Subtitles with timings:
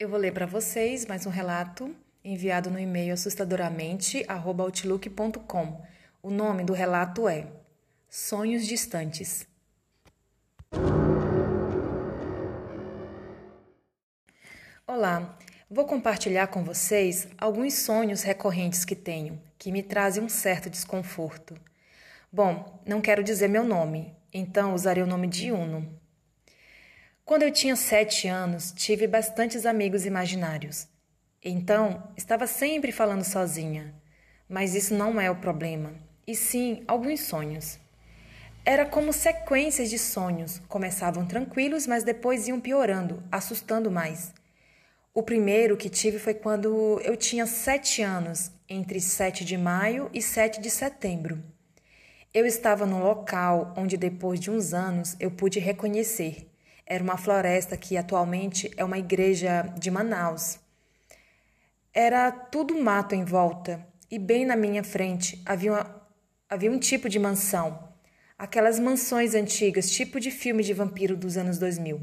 [0.00, 1.92] Eu vou ler para vocês mais um relato
[2.24, 5.82] enviado no e-mail assustadoramente@outlook.com.
[6.22, 7.48] O nome do relato é
[8.08, 9.44] Sonhos Distantes.
[14.86, 15.36] Olá,
[15.68, 21.58] vou compartilhar com vocês alguns sonhos recorrentes que tenho, que me trazem um certo desconforto.
[22.32, 25.98] Bom, não quero dizer meu nome, então usarei o nome de Uno.
[27.28, 30.88] Quando eu tinha sete anos, tive bastantes amigos imaginários.
[31.44, 33.94] Então, estava sempre falando sozinha.
[34.48, 35.92] Mas isso não é o problema,
[36.26, 37.78] e sim alguns sonhos.
[38.64, 40.58] Era como sequências de sonhos.
[40.68, 44.32] Começavam tranquilos, mas depois iam piorando, assustando mais.
[45.12, 50.22] O primeiro que tive foi quando eu tinha sete anos, entre 7 de maio e
[50.22, 51.44] 7 de setembro.
[52.32, 56.47] Eu estava num local onde, depois de uns anos, eu pude reconhecer
[56.90, 60.58] era uma floresta que atualmente é uma igreja de Manaus.
[61.92, 66.02] Era tudo mato em volta e bem na minha frente havia, uma,
[66.48, 67.92] havia um tipo de mansão,
[68.38, 72.00] aquelas mansões antigas, tipo de filme de vampiro dos anos 2000.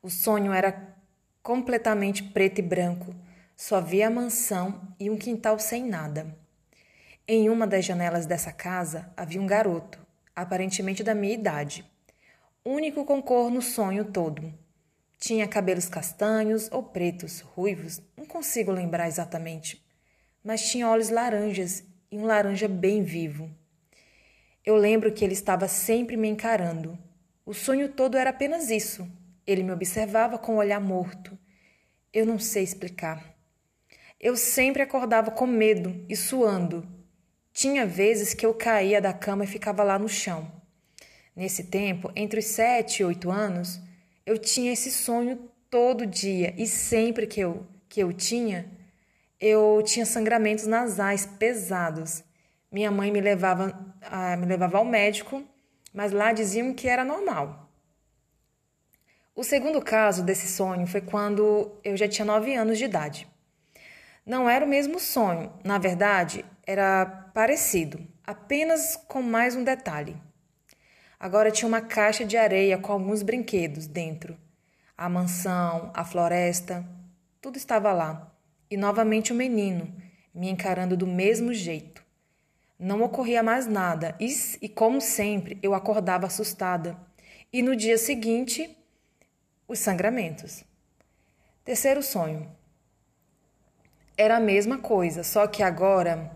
[0.00, 0.94] O sonho era
[1.42, 3.12] completamente preto e branco,
[3.56, 6.38] só via a mansão e um quintal sem nada.
[7.26, 9.98] Em uma das janelas dessa casa havia um garoto,
[10.36, 11.84] aparentemente da minha idade
[12.64, 14.52] único com cor no sonho todo.
[15.18, 19.84] Tinha cabelos castanhos ou pretos, ruivos, não consigo lembrar exatamente,
[20.42, 23.50] mas tinha olhos laranjas e um laranja bem vivo.
[24.64, 26.98] Eu lembro que ele estava sempre me encarando.
[27.44, 29.06] O sonho todo era apenas isso.
[29.46, 31.38] Ele me observava com o olhar morto.
[32.12, 33.34] Eu não sei explicar.
[34.18, 36.88] Eu sempre acordava com medo e suando.
[37.52, 40.50] Tinha vezes que eu caía da cama e ficava lá no chão.
[41.34, 43.80] Nesse tempo, entre os sete e oito anos,
[44.24, 48.70] eu tinha esse sonho todo dia e sempre que eu, que eu tinha,
[49.40, 52.22] eu tinha sangramentos nasais pesados.
[52.70, 55.42] Minha mãe me levava, ah, me levava ao médico,
[55.92, 57.68] mas lá diziam que era normal.
[59.34, 63.28] O segundo caso desse sonho foi quando eu já tinha nove anos de idade.
[64.24, 70.16] Não era o mesmo sonho, na verdade, era parecido, apenas com mais um detalhe.
[71.18, 74.36] Agora tinha uma caixa de areia com alguns brinquedos dentro.
[74.96, 76.86] A mansão, a floresta,
[77.40, 78.32] tudo estava lá.
[78.70, 79.92] E novamente o menino,
[80.34, 82.04] me encarando do mesmo jeito.
[82.78, 84.26] Não ocorria mais nada e,
[84.60, 86.98] e, como sempre, eu acordava assustada.
[87.52, 88.76] E no dia seguinte,
[89.68, 90.64] os sangramentos.
[91.64, 92.50] Terceiro sonho.
[94.16, 96.30] Era a mesma coisa, só que agora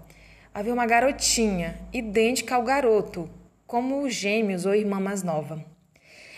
[0.55, 3.29] havia uma garotinha idêntica ao garoto
[3.69, 5.63] como gêmeos ou irmã mais nova.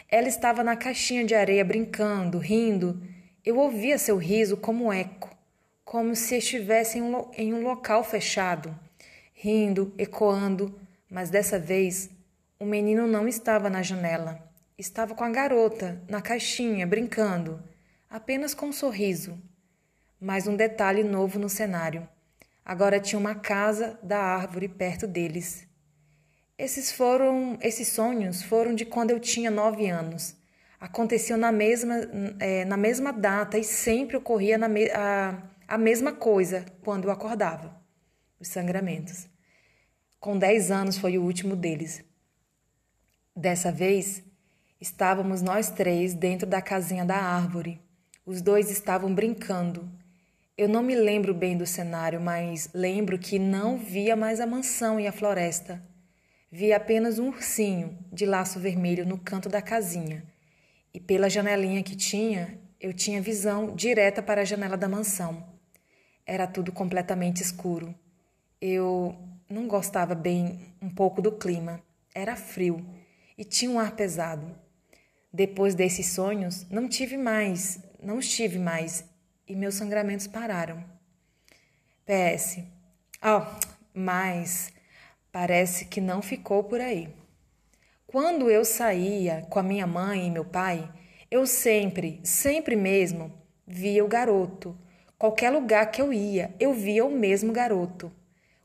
[0.08, 3.00] Ela estava na caixinha de areia brincando, rindo.
[3.44, 5.30] Eu ouvia seu riso como eco,
[5.84, 8.76] como se estivesse em um, em um local fechado,
[9.32, 10.76] rindo, ecoando,
[11.08, 12.10] mas dessa vez
[12.58, 14.42] o menino não estava na janela.
[14.76, 17.62] Estava com a garota, na caixinha, brincando,
[18.10, 19.40] apenas com um sorriso.
[20.20, 22.08] Mais um detalhe novo no cenário.
[22.64, 25.69] Agora tinha uma casa da árvore perto deles.
[26.60, 30.36] Esses foram, esses sonhos foram de quando eu tinha nove anos.
[30.78, 31.94] Aconteciam na mesma,
[32.38, 37.10] é, na mesma data e sempre ocorria na me, a, a mesma coisa quando eu
[37.10, 37.74] acordava.
[38.38, 39.26] Os sangramentos.
[40.18, 42.04] Com dez anos foi o último deles.
[43.34, 44.22] Dessa vez,
[44.78, 47.80] estávamos nós três dentro da casinha da árvore.
[48.26, 49.90] Os dois estavam brincando.
[50.58, 55.00] Eu não me lembro bem do cenário, mas lembro que não via mais a mansão
[55.00, 55.88] e a floresta.
[56.52, 60.24] Vi apenas um ursinho de laço vermelho no canto da casinha,
[60.92, 65.46] e pela janelinha que tinha, eu tinha visão direta para a janela da mansão.
[66.26, 67.94] Era tudo completamente escuro.
[68.60, 69.16] Eu
[69.48, 71.80] não gostava bem um pouco do clima.
[72.14, 72.84] Era frio
[73.38, 74.58] e tinha um ar pesado.
[75.32, 79.04] Depois desses sonhos, não tive mais, não estive mais
[79.46, 80.84] e meus sangramentos pararam.
[82.04, 82.64] PS.
[83.22, 83.44] Oh,
[83.94, 84.72] mas
[85.32, 87.08] Parece que não ficou por aí.
[88.04, 90.90] Quando eu saía com a minha mãe e meu pai,
[91.30, 93.32] eu sempre, sempre mesmo,
[93.64, 94.76] via o garoto.
[95.16, 98.10] Qualquer lugar que eu ia, eu via o mesmo garoto,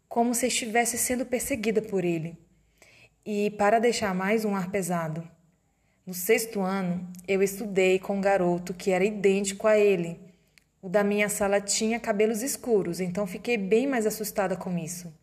[0.09, 2.35] como se estivesse sendo perseguida por ele.
[3.23, 5.29] E para deixar mais um ar pesado,
[6.03, 10.19] no sexto ano, eu estudei com um garoto que era idêntico a ele.
[10.81, 15.13] O da minha sala tinha cabelos escuros, então fiquei bem mais assustada com isso.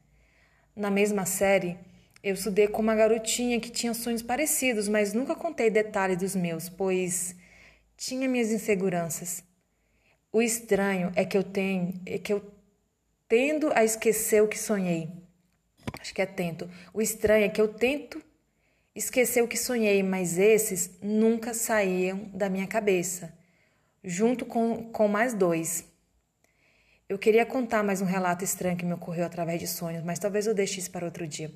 [0.74, 1.78] Na mesma série,
[2.22, 6.68] eu estudei com uma garotinha que tinha sonhos parecidos, mas nunca contei detalhes dos meus,
[6.68, 7.36] pois
[7.96, 9.44] tinha minhas inseguranças.
[10.32, 12.42] O estranho é que eu tenho, é que eu
[13.28, 15.10] tendo a esquecer o que sonhei.
[16.00, 16.70] Acho que é tento.
[16.94, 18.22] O estranho é que eu tento
[18.94, 23.32] esquecer o que sonhei, mas esses nunca saíam da minha cabeça,
[24.02, 25.84] junto com, com mais dois.
[27.12, 30.46] Eu queria contar mais um relato estranho que me ocorreu através de sonhos, mas talvez
[30.46, 31.52] eu deixe isso para outro dia.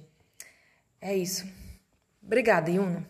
[1.00, 1.48] É isso.
[2.22, 3.06] Obrigada, Yuno.